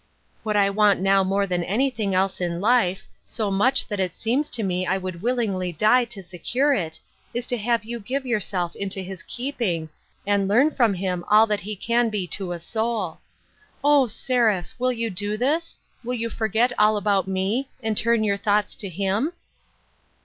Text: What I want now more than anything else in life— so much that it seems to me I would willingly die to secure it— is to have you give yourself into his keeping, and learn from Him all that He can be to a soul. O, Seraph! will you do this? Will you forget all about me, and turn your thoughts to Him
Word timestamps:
What 0.41 0.55
I 0.55 0.67
want 0.71 0.99
now 0.99 1.23
more 1.23 1.45
than 1.45 1.63
anything 1.63 2.15
else 2.15 2.41
in 2.41 2.59
life— 2.59 3.03
so 3.27 3.51
much 3.51 3.85
that 3.85 3.99
it 3.99 4.15
seems 4.15 4.49
to 4.49 4.63
me 4.63 4.83
I 4.83 4.97
would 4.97 5.21
willingly 5.21 5.71
die 5.71 6.05
to 6.05 6.23
secure 6.23 6.73
it— 6.73 6.99
is 7.35 7.45
to 7.45 7.57
have 7.59 7.83
you 7.85 7.99
give 7.99 8.25
yourself 8.25 8.75
into 8.75 9.01
his 9.01 9.21
keeping, 9.21 9.89
and 10.25 10.47
learn 10.47 10.71
from 10.71 10.95
Him 10.95 11.23
all 11.27 11.45
that 11.45 11.59
He 11.59 11.75
can 11.75 12.09
be 12.09 12.25
to 12.29 12.51
a 12.51 12.57
soul. 12.57 13.19
O, 13.83 14.07
Seraph! 14.07 14.73
will 14.79 14.91
you 14.91 15.11
do 15.11 15.37
this? 15.37 15.77
Will 16.03 16.15
you 16.15 16.31
forget 16.31 16.73
all 16.79 16.97
about 16.97 17.27
me, 17.27 17.69
and 17.83 17.95
turn 17.95 18.23
your 18.23 18.37
thoughts 18.37 18.73
to 18.77 18.89
Him 18.89 19.33